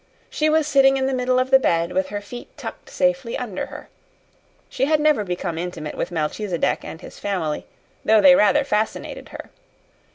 [0.31, 3.67] She was sitting in the middle of the bed, with her feet tucked safely under
[3.67, 3.87] her.
[4.67, 7.67] She had never become intimate with Melchisedec and his family,
[8.03, 9.51] though they rather fascinated her.